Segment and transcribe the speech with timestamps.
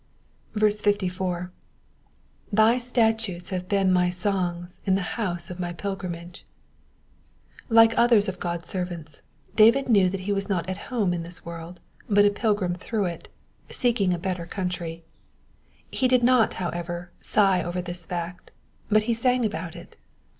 [0.59, 1.51] 54.
[2.51, 6.43] "2%y statutes have been my songs in the house of my pilgrimage.^
[7.63, 9.21] ^ Like others of God's servants,
[9.55, 13.05] David knew that he was not at home in this world, but a pilgrim through
[13.05, 13.29] it,
[13.69, 15.03] seeking a better country.
[15.91, 18.49] He did not, however, sigh over this fact,
[18.89, 19.97] but he sang about it.